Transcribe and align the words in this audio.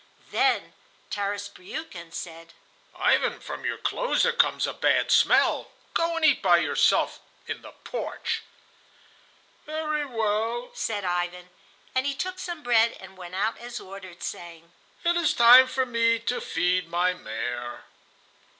Then 0.31 0.73
Tarras 1.11 1.47
Briukhan 1.47 2.11
said: 2.11 2.55
"Ivan, 2.95 3.39
from 3.39 3.65
your 3.65 3.77
clothes 3.77 4.23
there 4.23 4.33
comes 4.33 4.65
a 4.65 4.73
bad 4.73 5.11
smell; 5.11 5.69
go 5.93 6.15
and 6.15 6.25
eat 6.25 6.41
by 6.41 6.57
yourself 6.57 7.19
in 7.45 7.61
the 7.61 7.73
porch." 7.83 8.41
"Very 9.67 10.03
well," 10.05 10.71
said 10.73 11.05
Ivan; 11.05 11.51
and 11.93 12.07
he 12.07 12.15
took 12.15 12.39
some 12.39 12.63
bread 12.63 12.93
and 12.99 13.15
went 13.15 13.35
out 13.35 13.59
as 13.59 13.79
ordered, 13.79 14.23
saying, 14.23 14.71
"It 15.03 15.15
is 15.17 15.35
time 15.35 15.67
for 15.67 15.85
me 15.85 16.17
to 16.17 16.41
feed 16.41 16.89
my 16.89 17.13
mare." 17.13 17.85